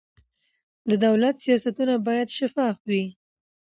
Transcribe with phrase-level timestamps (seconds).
[0.89, 3.05] د دولت سیاستونه باید شفاف وي